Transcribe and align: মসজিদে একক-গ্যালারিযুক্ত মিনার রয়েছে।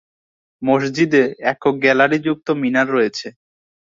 মসজিদে 0.61 1.21
একক-গ্যালারিযুক্ত 1.51 2.47
মিনার 2.61 2.87
রয়েছে। 2.89 3.27